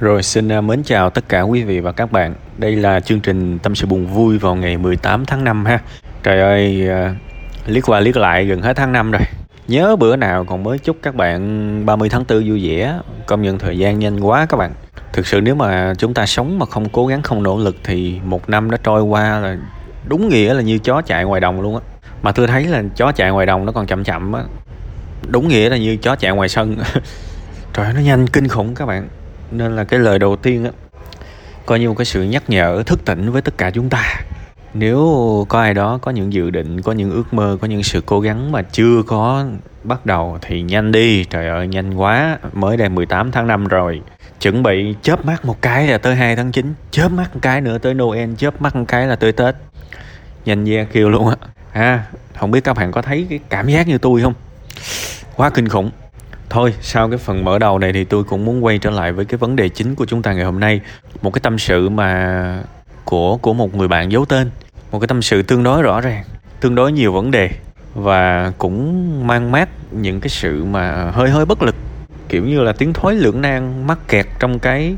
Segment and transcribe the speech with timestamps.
[0.00, 2.34] Rồi xin à, mến chào tất cả quý vị và các bạn.
[2.58, 5.78] Đây là chương trình Tâm sự buồn vui vào ngày 18 tháng 5 ha.
[6.22, 7.14] Trời ơi, à,
[7.66, 9.22] liếc qua liếc lại gần hết tháng 5 rồi.
[9.68, 12.98] Nhớ bữa nào còn mới chúc các bạn 30 tháng 4 vui vẻ.
[13.26, 14.72] Công nhận thời gian nhanh quá các bạn.
[15.12, 18.20] Thực sự nếu mà chúng ta sống mà không cố gắng không nỗ lực thì
[18.24, 19.56] một năm đã trôi qua là
[20.08, 21.82] đúng nghĩa là như chó chạy ngoài đồng luôn á.
[22.22, 24.42] Mà tôi thấy là chó chạy ngoài đồng nó còn chậm chậm á.
[25.28, 26.76] Đúng nghĩa là như chó chạy ngoài sân.
[27.72, 29.08] Trời ơi, nó nhanh kinh khủng các bạn
[29.50, 30.70] nên là cái lời đầu tiên á,
[31.66, 34.14] coi như một cái sự nhắc nhở thức tỉnh với tất cả chúng ta.
[34.74, 38.02] Nếu có ai đó có những dự định, có những ước mơ, có những sự
[38.06, 39.44] cố gắng mà chưa có
[39.84, 41.24] bắt đầu thì nhanh đi.
[41.24, 42.38] Trời ơi, nhanh quá.
[42.52, 44.02] Mới đây 18 tháng 5 rồi.
[44.40, 47.60] Chuẩn bị chớp mắt một cái là tới 2 tháng 9 chớp mắt một cái
[47.60, 49.54] nữa tới Noel, chớp mắt một cái là tới Tết.
[50.44, 51.36] Nhanh da kêu luôn á.
[51.72, 52.04] Ha
[52.38, 54.34] không biết các bạn có thấy cái cảm giác như tôi không?
[55.36, 55.90] Quá kinh khủng.
[56.50, 59.24] Thôi, sau cái phần mở đầu này thì tôi cũng muốn quay trở lại với
[59.24, 60.80] cái vấn đề chính của chúng ta ngày hôm nay.
[61.22, 62.62] Một cái tâm sự mà
[63.04, 64.50] của của một người bạn giấu tên.
[64.92, 66.24] Một cái tâm sự tương đối rõ ràng,
[66.60, 67.50] tương đối nhiều vấn đề
[67.94, 71.74] và cũng mang mát những cái sự mà hơi hơi bất lực
[72.28, 74.94] kiểu như là tiếng thối lưỡng nan mắc kẹt trong cái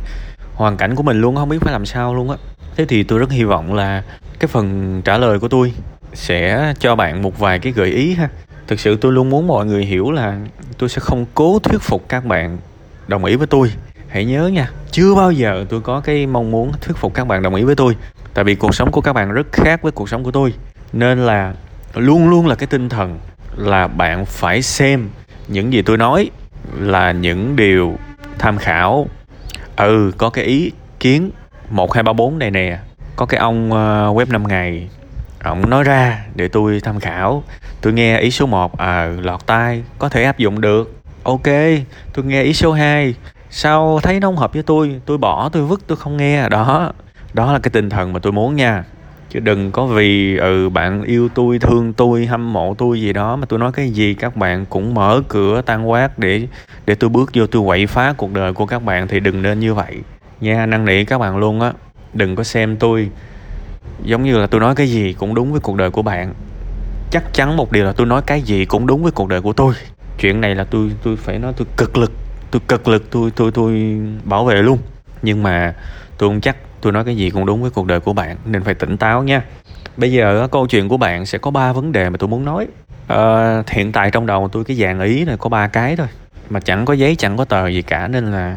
[0.54, 2.36] hoàn cảnh của mình luôn không biết phải làm sao luôn á
[2.76, 4.02] thế thì tôi rất hy vọng là
[4.38, 5.72] cái phần trả lời của tôi
[6.14, 8.28] sẽ cho bạn một vài cái gợi ý ha
[8.72, 10.38] thực sự tôi luôn muốn mọi người hiểu là
[10.78, 12.58] tôi sẽ không cố thuyết phục các bạn
[13.08, 13.72] đồng ý với tôi.
[14.08, 17.42] Hãy nhớ nha chưa bao giờ tôi có cái mong muốn thuyết phục các bạn
[17.42, 17.96] đồng ý với tôi.
[18.34, 20.54] Tại vì cuộc sống của các bạn rất khác với cuộc sống của tôi.
[20.92, 21.54] Nên là
[21.94, 23.18] luôn luôn là cái tinh thần
[23.56, 25.08] là bạn phải xem
[25.48, 26.30] những gì tôi nói
[26.78, 27.96] là những điều
[28.38, 29.06] tham khảo.
[29.76, 31.30] Ừ có cái ý kiến
[31.70, 32.78] một hai ba bốn này nè.
[33.16, 34.88] Có cái ông uh, web 5 ngày
[35.42, 37.42] ông nói ra để tôi tham khảo.
[37.80, 40.94] Tôi nghe ý số 1 à lọt tai, có thể áp dụng được.
[41.22, 41.46] Ok,
[42.12, 43.14] tôi nghe ý số 2
[43.50, 45.00] sao thấy nó không hợp với tôi?
[45.06, 46.48] Tôi bỏ, tôi vứt, tôi không nghe.
[46.48, 46.92] Đó
[47.34, 48.84] đó là cái tinh thần mà tôi muốn nha.
[49.30, 53.36] Chứ đừng có vì ừ bạn yêu tôi, thương tôi, hâm mộ tôi gì đó
[53.36, 56.46] mà tôi nói cái gì, các bạn cũng mở cửa, tan quát để
[56.86, 59.60] để tôi bước vô, tôi quậy phá cuộc đời của các bạn thì đừng nên
[59.60, 59.96] như vậy
[60.40, 61.72] nha năn nỉ, các bạn luôn á.
[62.14, 63.10] Đừng có xem tôi
[64.04, 66.34] giống như là tôi nói cái gì cũng đúng với cuộc đời của bạn.
[67.10, 69.52] Chắc chắn một điều là tôi nói cái gì cũng đúng với cuộc đời của
[69.52, 69.74] tôi.
[70.18, 72.12] Chuyện này là tôi tôi phải nói tôi cực lực
[72.50, 74.78] tôi cực lực tôi tôi tôi bảo vệ luôn.
[75.22, 75.74] Nhưng mà
[76.18, 78.62] tôi không chắc tôi nói cái gì cũng đúng với cuộc đời của bạn nên
[78.62, 79.42] phải tỉnh táo nha.
[79.96, 82.66] Bây giờ câu chuyện của bạn sẽ có ba vấn đề mà tôi muốn nói.
[83.08, 86.06] À, hiện tại trong đầu tôi cái dạng ý này có ba cái thôi
[86.50, 88.56] mà chẳng có giấy chẳng có tờ gì cả nên là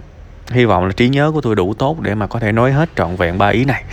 [0.51, 2.89] hy vọng là trí nhớ của tôi đủ tốt để mà có thể nói hết
[2.95, 3.83] trọn vẹn ba ý này.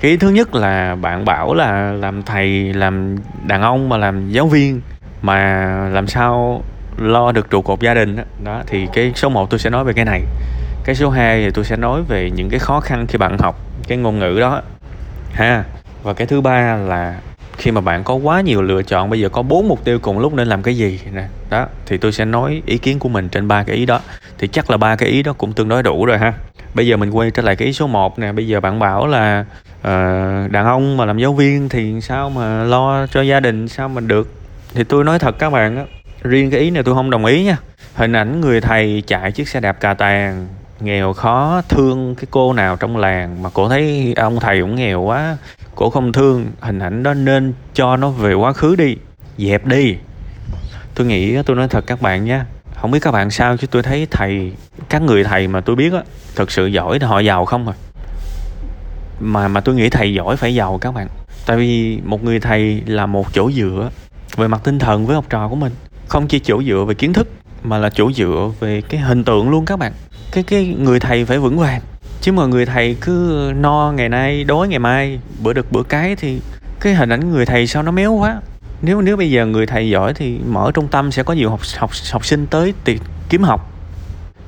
[0.00, 4.30] Cái ý thứ nhất là bạn bảo là làm thầy làm đàn ông mà làm
[4.30, 4.80] giáo viên
[5.22, 6.62] mà làm sao
[6.96, 9.84] lo được trụ cột gia đình đó, đó thì cái số 1 tôi sẽ nói
[9.84, 10.22] về cái này.
[10.84, 13.60] Cái số 2 thì tôi sẽ nói về những cái khó khăn khi bạn học
[13.88, 14.62] cái ngôn ngữ đó.
[15.32, 15.64] Ha
[16.02, 17.14] và cái thứ ba là
[17.62, 20.18] khi mà bạn có quá nhiều lựa chọn bây giờ có bốn mục tiêu cùng
[20.18, 21.00] lúc nên làm cái gì?
[21.12, 24.00] Nè đó thì tôi sẽ nói ý kiến của mình trên ba cái ý đó.
[24.38, 26.32] Thì chắc là ba cái ý đó cũng tương đối đủ rồi ha.
[26.74, 28.32] Bây giờ mình quay trở lại cái ý số 1 nè.
[28.32, 29.44] Bây giờ bạn bảo là
[29.78, 29.84] uh,
[30.50, 34.00] đàn ông mà làm giáo viên thì sao mà lo cho gia đình sao mà
[34.00, 34.28] được?
[34.74, 35.84] Thì tôi nói thật các bạn á
[36.22, 37.56] riêng cái ý này tôi không đồng ý nha.
[37.94, 40.46] Hình ảnh người thầy chạy chiếc xe đạp cà tàng
[40.84, 45.02] nghèo khó thương cái cô nào trong làng mà cổ thấy ông thầy cũng nghèo
[45.02, 45.36] quá,
[45.74, 48.96] cổ không thương, hình ảnh đó nên cho nó về quá khứ đi,
[49.38, 49.96] dẹp đi.
[50.94, 53.82] Tôi nghĩ tôi nói thật các bạn nha không biết các bạn sao chứ tôi
[53.82, 54.52] thấy thầy,
[54.88, 56.02] các người thầy mà tôi biết á,
[56.36, 57.74] thật sự giỏi thì họ giàu không rồi
[59.20, 61.08] mà mà tôi nghĩ thầy giỏi phải giàu các bạn,
[61.46, 63.90] tại vì một người thầy là một chỗ dựa
[64.36, 65.72] về mặt tinh thần với học trò của mình,
[66.08, 67.28] không chỉ chỗ dựa về kiến thức
[67.62, 69.92] mà là chỗ dựa về cái hình tượng luôn các bạn
[70.32, 71.80] cái cái người thầy phải vững vàng.
[72.20, 76.16] Chứ mà người thầy cứ no ngày nay đói ngày mai bữa được bữa cái
[76.16, 76.40] thì
[76.80, 78.40] cái hình ảnh người thầy sao nó méo quá.
[78.82, 81.60] Nếu nếu bây giờ người thầy giỏi thì mở trung tâm sẽ có nhiều học
[81.76, 82.98] học học sinh tới tìm
[83.28, 83.72] kiếm học.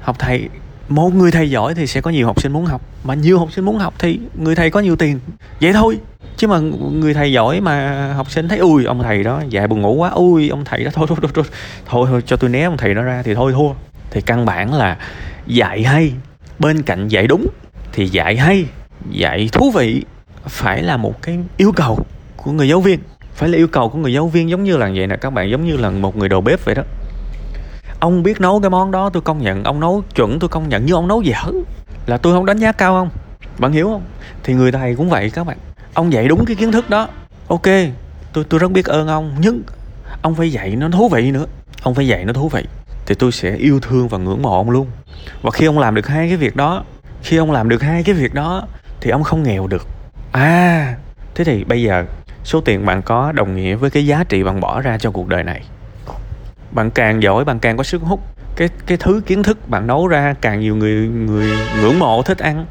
[0.01, 0.49] Học thầy
[0.89, 3.53] một người thầy giỏi thì sẽ có nhiều học sinh muốn học mà nhiều học
[3.53, 5.21] sinh muốn học thì người thầy có nhiều tiền.
[5.61, 5.99] Vậy thôi.
[6.37, 6.59] Chứ mà
[6.93, 10.11] người thầy giỏi mà học sinh thấy ui ông thầy đó dạy buồn ngủ quá
[10.11, 11.45] ui ông thầy đó thôi thôi thôi thôi
[11.87, 13.71] thôi, thôi cho tôi né ông thầy đó ra thì thôi thua
[14.11, 14.99] thì căn bản là
[15.47, 16.13] dạy hay,
[16.59, 17.47] bên cạnh dạy đúng
[17.93, 18.65] thì dạy hay,
[19.11, 20.05] dạy thú vị
[20.47, 21.99] phải là một cái yêu cầu
[22.37, 23.01] của người giáo viên.
[23.35, 25.51] Phải là yêu cầu của người giáo viên giống như là vậy nè, các bạn
[25.51, 26.83] giống như là một người đầu bếp vậy đó.
[28.01, 29.65] Ông biết nấu cái món đó, tôi công nhận.
[29.65, 31.43] Ông nấu chuẩn, tôi công nhận nhưng ông nấu dở.
[32.07, 33.11] Là tôi không đánh giá cao không
[33.59, 34.03] bạn hiểu không?
[34.43, 35.57] Thì người thầy cũng vậy các bạn.
[35.95, 37.09] Ông dạy đúng cái kiến thức đó.
[37.49, 37.67] Ok,
[38.33, 39.63] tôi tôi rất biết ơn ông, nhưng
[40.23, 41.47] ông phải dạy nó thú vị nữa.
[41.83, 42.65] Ông phải dạy nó thú vị
[43.07, 44.87] thì tôi sẽ yêu thương và ngưỡng mộ ông luôn.
[45.43, 46.85] Và khi ông làm được hai cái việc đó,
[47.23, 48.67] khi ông làm được hai cái việc đó,
[49.01, 49.87] thì ông không nghèo được.
[50.33, 50.95] À
[51.35, 52.05] thế thì bây giờ
[52.45, 55.29] số tiền bạn có đồng nghĩa với cái giá trị bạn bỏ ra cho cuộc
[55.29, 55.63] đời này.
[56.71, 58.21] Bạn càng giỏi, bạn càng có sức hút.
[58.57, 62.39] Cái cái thứ kiến thức bạn nấu ra càng nhiều người người ngưỡng mộ, thích
[62.39, 62.67] ăn.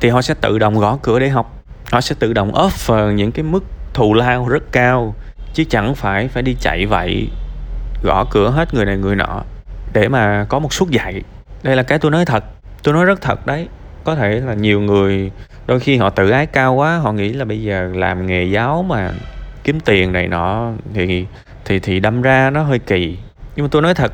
[0.00, 1.62] Thì họ sẽ tự động gõ cửa để học.
[1.90, 3.64] Họ sẽ tự động offer những cái mức
[3.94, 5.14] thù lao rất cao,
[5.54, 7.28] chứ chẳng phải phải đi chạy vậy
[8.02, 9.42] gõ cửa hết người này người nọ,
[9.92, 11.22] để mà có một suất dạy.
[11.62, 12.44] Đây là cái tôi nói thật,
[12.82, 13.68] tôi nói rất thật đấy.
[14.04, 15.30] Có thể là nhiều người,
[15.66, 18.84] đôi khi họ tự ái cao quá, họ nghĩ là bây giờ làm nghề giáo
[18.88, 19.10] mà
[19.64, 21.26] kiếm tiền này nọ thì
[21.64, 23.18] thì thì đâm ra nó hơi kỳ.
[23.56, 24.12] Nhưng mà tôi nói thật,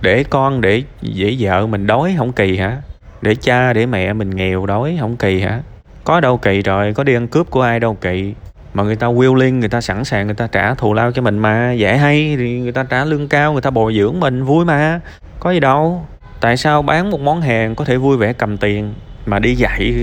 [0.00, 2.76] để con để dễ vợ mình đói không kỳ hả?
[3.22, 5.60] Để cha, để mẹ mình nghèo đói không kỳ hả?
[6.04, 8.34] Có đâu kỳ rồi, có đi ăn cướp của ai đâu kỳ
[8.74, 11.38] mà người ta willing người ta sẵn sàng, người ta trả thù lao cho mình
[11.38, 11.72] mà.
[11.72, 15.00] Dễ hay thì người ta trả lương cao, người ta bồi dưỡng mình, vui mà.
[15.40, 16.06] Có gì đâu.
[16.40, 18.94] Tại sao bán một món hàng có thể vui vẻ cầm tiền,
[19.26, 19.94] mà đi dạy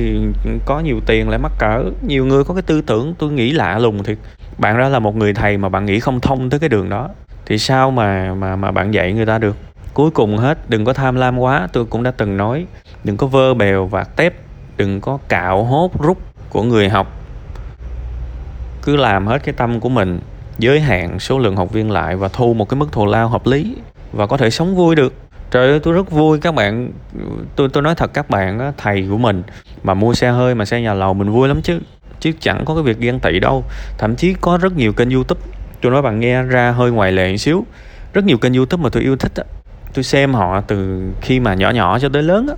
[0.66, 1.84] có nhiều tiền lại mắc cỡ?
[2.08, 4.18] Nhiều người có cái tư tưởng tôi nghĩ lạ lùng thiệt.
[4.58, 7.10] Bạn đó là một người thầy mà bạn nghĩ không thông tới cái đường đó.
[7.46, 9.56] Thì sao mà mà mà bạn dạy người ta được?
[9.94, 12.66] Cuối cùng hết, đừng có tham lam quá, tôi cũng đã từng nói.
[13.04, 14.34] Đừng có vơ bèo và tép,
[14.78, 16.18] đừng có cạo hốt rút
[16.50, 17.19] của người học
[18.82, 20.20] cứ làm hết cái tâm của mình
[20.60, 23.48] giới hạn số lượng học viên lại và thu một cái mức thù lao hợp
[23.48, 23.76] lý
[24.12, 25.14] và có thể sống vui được.
[25.52, 26.40] Trời ơi tôi rất vui.
[26.40, 26.92] Các bạn
[27.56, 29.44] tôi tôi nói thật các bạn á, thầy của mình
[29.84, 31.80] mà mua xe hơi mà xe nhà lầu mình vui lắm chứ.
[32.20, 33.64] Chứ chẳng có cái việc ghen tị đâu.
[33.98, 35.42] Thậm chí có rất nhiều kênh youtube.
[35.82, 37.66] Tôi nói bạn nghe ra hơi ngoài lệ một xíu.
[38.14, 39.44] Rất nhiều kênh youtube mà tôi yêu thích á.
[39.94, 42.56] Tôi xem họ từ khi mà nhỏ nhỏ cho tới lớn á.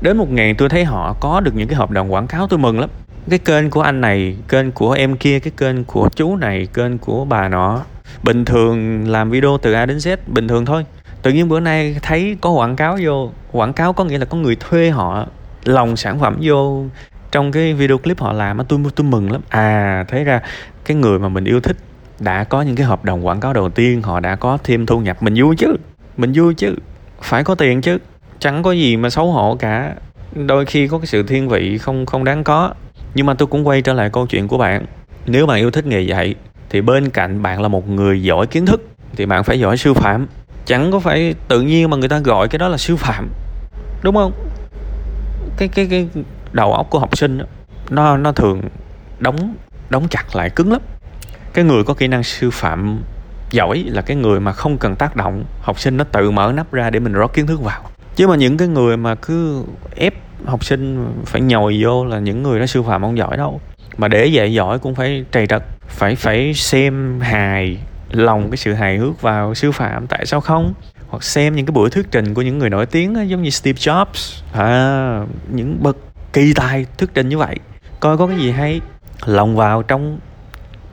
[0.00, 2.58] Đến một ngày tôi thấy họ có được những cái hợp đồng quảng cáo tôi
[2.58, 2.90] mừng lắm
[3.30, 6.98] cái kênh của anh này, kênh của em kia, cái kênh của chú này, kênh
[6.98, 7.80] của bà nọ.
[8.22, 10.84] Bình thường làm video từ a đến z, bình thường thôi.
[11.22, 14.38] Tự nhiên bữa nay thấy có quảng cáo vô, quảng cáo có nghĩa là có
[14.38, 15.26] người thuê họ,
[15.64, 16.84] lòng sản phẩm vô.
[17.32, 19.40] Trong cái video clip họ làm tôi tôi mừng lắm.
[19.48, 20.40] À thấy ra
[20.84, 21.76] cái người mà mình yêu thích
[22.20, 25.00] đã có những cái hợp đồng quảng cáo đầu tiên, họ đã có thêm thu
[25.00, 25.22] nhập.
[25.22, 25.76] Mình vui chứ,
[26.16, 26.76] mình vui chứ,
[27.22, 27.98] phải có tiền chứ.
[28.38, 29.94] Chẳng có gì mà xấu hổ cả.
[30.34, 32.74] Đôi khi có cái sự thiên vị không không đáng có
[33.14, 34.84] nhưng mà tôi cũng quay trở lại câu chuyện của bạn.
[35.26, 36.34] Nếu bạn yêu thích nghề dạy
[36.70, 39.94] thì bên cạnh bạn là một người giỏi kiến thức thì bạn phải giỏi sư
[39.94, 40.26] phạm.
[40.66, 43.28] Chẳng có phải tự nhiên mà người ta gọi cái đó là sư phạm
[44.02, 44.32] đúng không?
[45.56, 46.08] Cái cái cái
[46.52, 47.44] đầu óc của học sinh đó,
[47.90, 48.62] nó nó thường
[49.18, 49.54] đóng
[49.90, 50.80] đóng chặt lại cứng lắm.
[51.52, 53.00] Cái người có kỹ năng sư phạm
[53.50, 55.44] giỏi là cái người mà không cần tác động.
[55.60, 57.82] Học sinh nó tự mở nắp ra để mình rót kiến thức vào.
[58.16, 59.64] Chứ mà những cái người mà cứ
[59.96, 60.14] ép
[60.46, 63.60] học sinh phải nhồi vô là những người đó sư phạm không giỏi đâu.
[63.96, 67.78] Mà để dạy giỏi cũng phải trầy trật phải phải xem hài
[68.10, 70.74] lòng cái sự hài hước vào sư phạm tại sao không?
[71.08, 73.78] Hoặc xem những cái buổi thuyết trình của những người nổi tiếng giống như Steve
[73.78, 74.42] Jobs.
[74.52, 75.96] À, những bậc
[76.32, 77.56] kỳ tài thuyết trình như vậy.
[78.00, 78.80] Coi có cái gì hay
[79.26, 80.18] lòng vào trong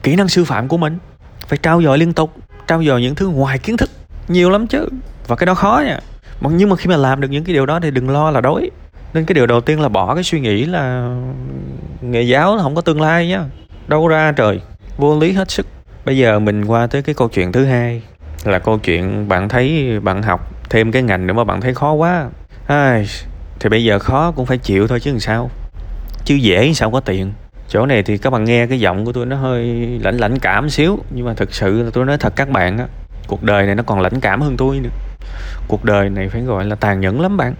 [0.02, 0.98] kỹ năng sư phạm của mình.
[1.46, 2.34] Phải trao dồi liên tục
[2.66, 3.90] trao dồi những thứ ngoài kiến thức
[4.28, 4.88] nhiều lắm chứ.
[5.26, 6.00] Và cái đó khó nha.
[6.50, 8.70] Nhưng mà khi mà làm được những cái điều đó thì đừng lo là đói
[9.14, 11.14] nên cái điều đầu tiên là bỏ cái suy nghĩ là
[12.00, 13.44] nghề giáo là không có tương lai nhá.
[13.88, 14.60] Đâu ra trời
[14.96, 15.66] vô lý hết sức.
[16.04, 18.02] Bây giờ mình qua tới cái câu chuyện thứ hai
[18.44, 21.92] là câu chuyện bạn thấy bạn học thêm cái ngành nữa mà bạn thấy khó
[21.92, 22.28] quá.
[22.66, 23.06] Ai,
[23.60, 25.50] thì bây giờ khó cũng phải chịu thôi chứ làm sao?
[26.24, 27.32] Chứ dễ sao có tiền?
[27.68, 29.64] Chỗ này thì các bạn nghe cái giọng của tôi nó hơi
[30.02, 32.86] lãnh lãnh cảm xíu nhưng mà thực sự là tôi nói thật các bạn á.
[33.26, 34.90] Cuộc đời này nó còn lãnh cảm hơn tôi nữa.
[35.68, 37.54] Cuộc đời này phải gọi là tàn nhẫn lắm bạn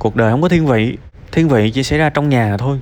[0.00, 0.98] cuộc đời không có thiên vị.
[1.32, 2.80] Thiên vị chỉ xảy ra trong nhà thôi.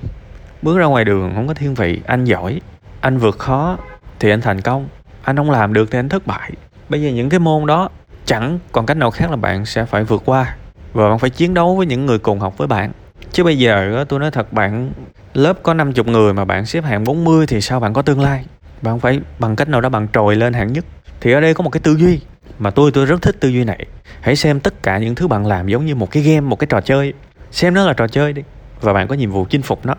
[0.61, 2.01] Bước ra ngoài đường không có thiên vị.
[2.05, 2.61] Anh giỏi,
[3.01, 3.77] anh vượt khó
[4.19, 4.87] thì anh thành công.
[5.23, 6.51] Anh không làm được thì anh thất bại.
[6.89, 7.89] Bây giờ những cái môn đó,
[8.25, 10.55] chẳng còn cách nào khác là bạn sẽ phải vượt qua.
[10.93, 12.91] Và bạn phải chiến đấu với những người cùng học với bạn.
[13.31, 14.91] Chứ bây giờ tôi nói thật, bạn,
[15.33, 18.45] lớp có 50 người mà bạn xếp hạng 40 thì sao bạn có tương lai?
[18.81, 20.85] Bạn phải bằng cách nào đó bạn trồi lên hạng nhất.
[21.21, 22.19] Thì ở đây có một cái tư duy
[22.59, 23.85] mà tôi tôi rất thích tư duy này.
[24.21, 26.67] Hãy xem tất cả những thứ bạn làm giống như một cái game, một cái
[26.67, 27.13] trò chơi.
[27.51, 28.41] Xem nó là trò chơi đi.
[28.81, 29.95] Và bạn có nhiệm vụ chinh phục nó.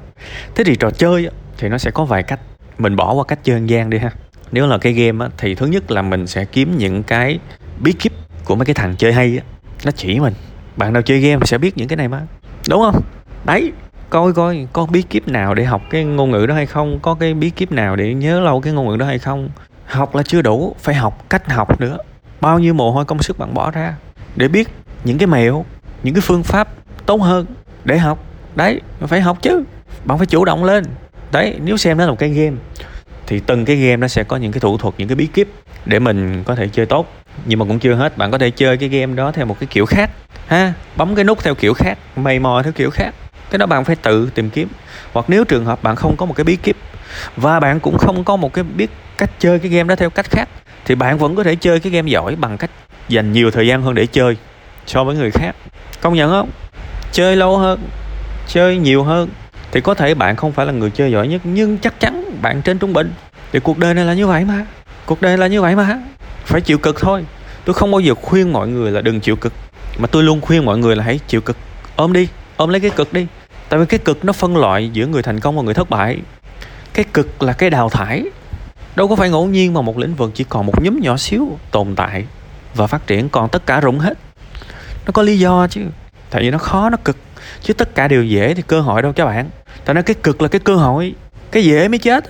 [0.54, 2.40] Thế thì trò chơi thì nó sẽ có vài cách.
[2.78, 4.10] Mình bỏ qua cách chơi ăn gian đi ha.
[4.52, 7.38] Nếu là cái game thì thứ nhất là mình sẽ kiếm những cái
[7.80, 8.12] bí kíp
[8.44, 9.40] của mấy cái thằng chơi hay
[9.84, 10.34] nó chỉ mình.
[10.76, 12.20] Bạn nào chơi game sẽ biết những cái này mà.
[12.68, 13.02] Đúng không?
[13.44, 13.72] Đấy.
[14.10, 16.98] Coi coi có bí kíp nào để học cái ngôn ngữ đó hay không?
[17.02, 19.50] Có cái bí kíp nào để nhớ lâu cái ngôn ngữ đó hay không?
[19.86, 20.76] Học là chưa đủ.
[20.78, 21.98] Phải học cách học nữa
[22.40, 23.94] bao nhiêu mồ hôi công sức bạn bỏ ra
[24.36, 24.68] để biết
[25.04, 25.64] những cái mẹo,
[26.02, 26.68] những cái phương pháp
[27.06, 27.46] tốt hơn
[27.84, 28.24] để học.
[28.54, 29.62] Đấy phải học chứ.
[30.04, 30.84] Bạn phải chủ động lên.
[31.32, 32.56] Đấy, nếu xem nó là một cái game,
[33.26, 35.48] thì từng cái game nó sẽ có những cái thủ thuật, những cái bí kíp
[35.84, 37.06] để mình có thể chơi tốt.
[37.46, 39.66] Nhưng mà cũng chưa hết, bạn có thể chơi cái game đó theo một cái
[39.70, 40.10] kiểu khác,
[40.46, 40.72] ha?
[40.96, 43.14] Bấm cái nút theo kiểu khác, mày mò theo kiểu khác.
[43.50, 44.68] Cái đó bạn phải tự tìm kiếm.
[45.12, 46.76] Hoặc nếu trường hợp bạn không có một cái bí kíp,
[47.36, 50.30] và bạn cũng không có một cái biết cách chơi cái game đó theo cách
[50.30, 50.48] khác
[50.84, 52.70] thì bạn vẫn có thể chơi cái game giỏi bằng cách
[53.08, 54.36] dành nhiều thời gian hơn để chơi
[54.86, 55.56] so với người khác.
[56.00, 56.50] Công nhận không?
[57.12, 57.80] Chơi lâu hơn,
[58.48, 59.28] chơi nhiều hơn,
[59.72, 62.62] thì có thể bạn không phải là người chơi giỏi nhất, nhưng chắc chắn bạn
[62.62, 63.12] trên trung bình.
[63.52, 64.66] Thì cuộc đời này là như vậy mà.
[65.06, 65.98] Cuộc đời là như vậy mà.
[66.44, 67.24] Phải chịu cực thôi.
[67.64, 69.52] Tôi không bao giờ khuyên mọi người là đừng chịu cực,
[69.98, 71.56] mà tôi luôn khuyên mọi người là hãy chịu cực.
[71.96, 73.26] Ôm đi, ôm lấy cái cực đi.
[73.68, 76.18] Tại vì cái cực nó phân loại giữa người thành công và người thất bại.
[76.94, 78.24] Cái cực là cái đào thải
[78.96, 81.58] đâu có phải ngẫu nhiên mà một lĩnh vực chỉ còn một nhóm nhỏ xíu
[81.70, 82.24] tồn tại
[82.74, 84.18] và phát triển, còn tất cả rụng hết.
[85.06, 85.80] Nó có lý do chứ.
[86.30, 87.16] Tại vì nó khó, nó cực.
[87.62, 89.50] Chứ tất cả đều dễ thì cơ hội đâu các bạn.
[89.84, 91.14] Tại nó cái cực là cái cơ hội.
[91.50, 92.24] Cái dễ mới chết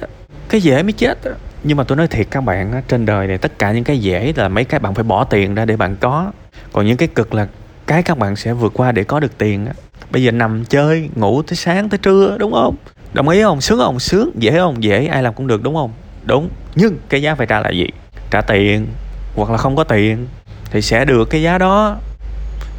[0.51, 1.19] cái dễ mới chết
[1.65, 4.33] nhưng mà tôi nói thiệt các bạn trên đời này tất cả những cái dễ
[4.37, 6.33] là mấy cái bạn phải bỏ tiền ra để bạn có.
[6.73, 7.47] Còn những cái cực là
[7.87, 9.67] cái các bạn sẽ vượt qua để có được tiền
[10.11, 12.77] bây giờ nằm chơi, ngủ tới sáng tới trưa, đúng không?
[13.13, 13.61] Đồng ý không?
[13.61, 14.01] Sướng không?
[14.01, 14.31] Sướng.
[14.35, 14.83] Dễ không?
[14.83, 15.07] Dễ.
[15.07, 15.93] Ai làm cũng được, đúng không?
[16.25, 16.49] Đúng.
[16.75, 17.87] Nhưng cái giá phải trả là gì?
[18.31, 18.87] Trả tiền
[19.37, 20.27] hoặc là không có tiền
[20.71, 21.97] thì sẽ được cái giá đó.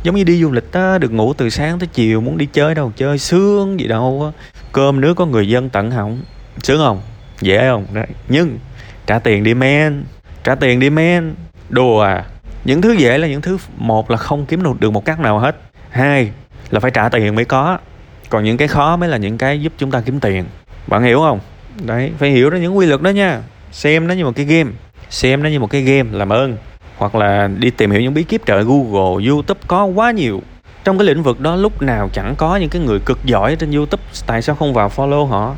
[0.04, 2.76] Giống như đi du lịch á được ngủ từ sáng tới chiều muốn đi chơi
[2.76, 4.42] đâu chơi sướng gì đâu á.
[4.72, 6.22] Cơm nước có người dân tận họng
[6.64, 7.02] sướng không?
[7.42, 7.86] Dễ không?
[7.94, 8.08] Đấy.
[8.28, 8.58] Nhưng
[9.06, 10.04] trả tiền đi men.
[10.44, 11.34] Trả tiền đi men.
[11.70, 12.26] Đùa à.
[12.64, 15.56] Những thứ dễ là những thứ một là không kiếm được một cách nào hết.
[15.90, 16.32] Hai
[16.70, 17.78] là phải trả tiền mới có.
[18.30, 20.46] Còn những cái khó mới là những cái giúp chúng ta kiếm tiền.
[20.88, 21.40] Bạn hiểu không
[21.86, 23.42] đấy phải hiểu đó những quy luật đó nha.
[23.72, 24.72] Xem nó như một cái game.
[25.10, 26.58] Xem nó như một cái game làm ơn.
[26.98, 30.42] Hoặc là đi tìm hiểu những bí kíp trời Google, YouTube có quá nhiều.
[30.84, 33.72] Trong cái lĩnh vực đó lúc nào chẳng có những cái người cực giỏi trên
[33.72, 35.56] YouTube tại sao không vào follow họ?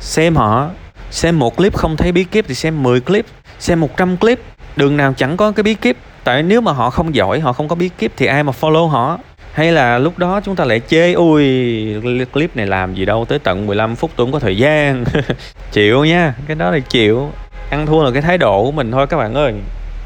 [0.00, 0.70] Xem họ.
[1.10, 3.26] Xem một clip không thấy bí kíp thì xem 10 clip
[3.58, 4.40] xem 100 clip.
[4.76, 5.96] Đường nào chẳng có cái bí kíp.
[6.24, 8.86] Tại nếu mà họ không giỏi họ không có bí kíp thì ai mà follow
[8.86, 9.18] họ?
[9.52, 11.44] Hay là lúc đó chúng ta lại chê, ui
[12.32, 15.04] clip này làm gì đâu, tới tận 15 phút tôi không có thời gian.
[15.72, 17.30] Chịu nha, cái đó là chịu.
[17.70, 19.54] Ăn thua là cái thái độ của mình thôi các bạn ơi.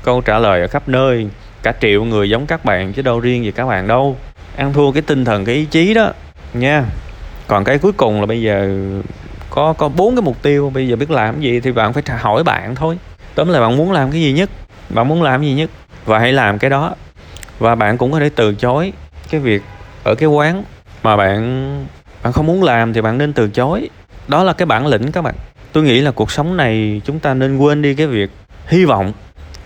[0.04, 1.28] Câu trả lời ở khắp nơi,
[1.62, 4.16] cả triệu người giống các bạn chứ đâu riêng gì các bạn đâu.
[4.56, 6.12] Ăn thua cái tinh thần, cái ý chí đó,
[6.54, 6.84] nha.
[7.46, 8.68] Còn cái cuối cùng là bây giờ
[9.50, 12.44] có có bốn cái mục tiêu, bây giờ biết làm gì thì bạn phải hỏi
[12.44, 12.98] bạn thôi.
[13.34, 14.50] Tóm lại bạn muốn làm cái gì nhất?
[14.88, 15.70] Bạn muốn làm cái gì nhất?
[16.04, 16.94] Và hãy làm cái đó.
[17.58, 18.92] Và bạn cũng có thể từ chối
[19.30, 19.62] cái việc
[20.04, 20.64] ở cái quán
[21.02, 21.86] mà bạn
[22.22, 23.88] bạn không muốn làm thì bạn nên từ chối.
[24.28, 25.34] Đó là cái bản lĩnh các bạn.
[25.72, 28.30] Tôi nghĩ là cuộc sống này chúng ta nên quên đi cái việc
[28.66, 29.12] hy vọng.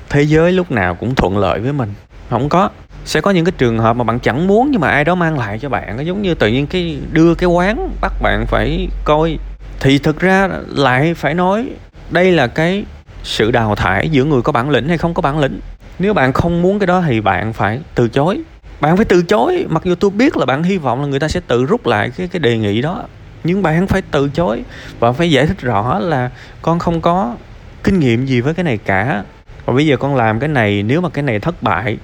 [0.08, 1.94] Thế giới lúc nào cũng thuận lợi với mình.
[2.30, 2.70] Không có.
[3.04, 5.38] Sẽ có những cái trường hợp mà bạn chẳng muốn nhưng mà ai đó mang
[5.38, 5.96] lại cho bạn.
[5.96, 9.38] Nó giống như tự nhiên cái đưa cái quán bắt bạn phải coi.
[9.80, 11.66] Thì thực ra lại phải nói,
[12.10, 12.84] đây là cái
[13.22, 15.60] sự đào thải giữa người có bản lĩnh hay không có bản lĩnh.
[15.98, 18.40] Nếu bạn không muốn cái đó thì bạn phải từ chối
[18.80, 19.66] bạn phải từ chối.
[19.68, 22.10] Mặc dù tôi biết là bạn hy vọng là người ta sẽ tự rút lại
[22.16, 23.02] cái cái đề nghị đó,
[23.44, 24.62] nhưng bạn phải từ chối
[24.98, 26.30] và phải giải thích rõ là
[26.62, 27.36] con không có
[27.84, 29.24] kinh nghiệm gì với cái này cả.
[29.64, 31.98] Và bây giờ con làm cái này, nếu mà cái này thất bại,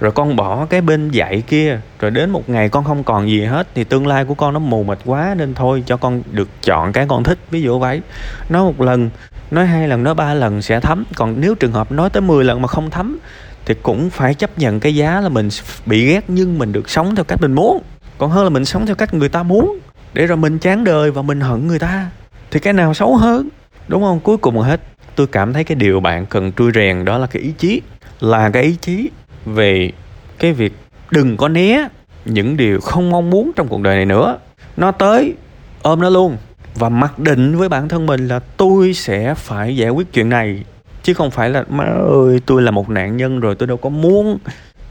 [0.00, 3.44] rồi con bỏ cái bên dạy kia, rồi đến một ngày con không còn gì
[3.44, 6.48] hết, thì tương lai của con nó mù mịt quá nên thôi cho con được
[6.62, 7.38] chọn cái con thích.
[7.50, 8.00] Ví dụ vậy.
[8.48, 9.10] Nói một lần,
[9.50, 11.04] nói hai lần, nói ba lần sẽ thấm.
[11.14, 13.18] Còn nếu trường hợp nói tới 10 lần mà không thấm
[13.66, 15.48] thì cũng phải chấp nhận cái giá là mình
[15.86, 17.82] bị ghét nhưng mình được sống theo cách mình muốn.
[18.18, 19.78] Còn hơn là mình sống theo cách người ta muốn,
[20.14, 22.10] để rồi mình chán đời và mình hận người ta,
[22.50, 23.48] thì cái nào xấu hơn?
[23.88, 24.20] Đúng không?
[24.20, 24.80] Cuối cùng hết.
[25.14, 27.80] Tôi cảm thấy cái điều bạn cần trui rèn đó là cái ý chí.
[28.20, 29.10] Là cái ý chí
[29.46, 29.90] về
[30.38, 30.72] cái việc
[31.10, 31.88] đừng có né
[32.24, 34.38] những điều không mong muốn trong cuộc đời này nữa.
[34.76, 35.34] Nó tới
[35.82, 36.36] ôm nó luôn.
[36.74, 40.64] Và mặc định với bản thân mình là tôi sẽ phải giải quyết chuyện này
[41.02, 43.88] chứ không phải là, má ơi, tôi là một nạn nhân rồi, tôi đâu có
[43.88, 44.38] muốn.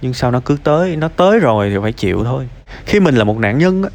[0.01, 0.95] Nhưng sao nó cứ tới?
[0.95, 2.47] Nó tới rồi thì phải chịu thôi.
[2.85, 3.89] Khi mình là một nạn nhân á,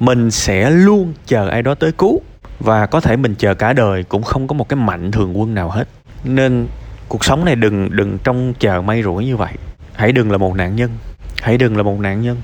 [0.00, 2.20] mình sẽ luôn chờ ai đó tới cứu.
[2.60, 5.54] Và có thể mình chờ cả đời cũng không có một cái mạnh thường quân
[5.54, 5.88] nào hết.
[6.24, 6.66] Nên
[7.08, 9.52] cuộc sống này đừng đừng trông chờ may rủi như vậy.
[9.94, 10.90] Hãy đừng là một nạn nhân.
[11.42, 12.36] Hãy đừng là một nạn nhân.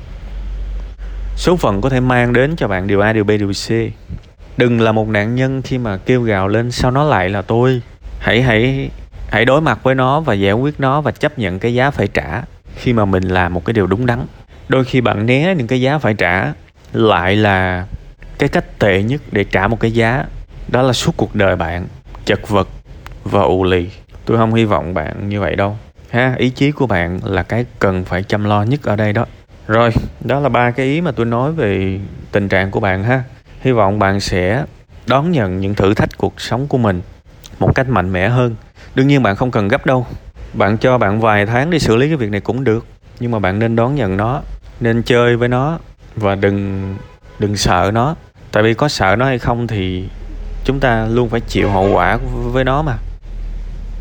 [1.37, 3.71] Số phận có thể mang đến cho bạn điều a, điều b, điều c.
[4.57, 7.83] Đừng là một nạn nhân khi mà kêu gào lên, sao nó lại là tôi?
[8.23, 8.91] Hãy hãy
[9.31, 12.09] hãy đối mặt với nó và giải quyết nó và chấp nhận cái giá phải
[12.09, 12.43] trả
[12.77, 14.27] khi mà mình làm một cái điều đúng đắn.
[14.69, 16.53] Đôi khi bạn né những cái giá phải trả
[16.93, 17.87] lại là
[18.39, 20.25] cái cách tệ nhất để trả một cái giá.
[20.69, 21.87] Đó là suốt cuộc đời bạn,
[22.25, 22.69] chật vật
[23.25, 23.91] và ù lì.
[24.25, 25.77] Tôi không hy vọng bạn như vậy đâu.
[26.11, 29.27] Ha, ý chí của bạn là cái cần phải chăm lo nhất ở đây đó.
[29.67, 31.99] Rồi, đó là ba cái ý mà tôi nói về
[32.33, 33.23] tình trạng của bạn ha.
[33.61, 34.65] Hy vọng bạn sẽ
[35.07, 37.03] đón nhận những thử thách cuộc sống của mình
[37.63, 38.55] một cách mạnh mẽ hơn.
[38.95, 40.07] Đương nhiên bạn không cần gấp đâu.
[40.53, 42.87] Bạn cho bạn vài tháng đi xử lý cái việc này cũng được,
[43.21, 44.41] nhưng mà bạn nên đón nhận nó,
[44.81, 45.79] nên chơi với nó
[46.17, 46.97] và đừng
[47.39, 48.15] đừng sợ nó.
[48.53, 50.09] Tại vì có sợ nó hay không thì
[50.65, 52.19] chúng ta luôn phải chịu hậu quả
[52.53, 52.97] với nó mà.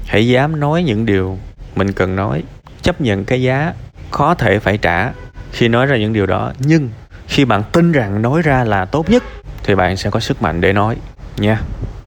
[0.07, 1.37] Hãy dám nói những điều
[1.75, 2.43] mình cần nói,
[2.81, 3.73] chấp nhận cái giá
[4.11, 5.11] khó thể phải trả
[5.51, 6.51] khi nói ra những điều đó.
[6.59, 6.89] Nhưng
[7.27, 9.23] khi bạn tin rằng nói ra là tốt nhất
[9.63, 10.95] thì bạn sẽ có sức mạnh để nói
[11.37, 11.61] nha.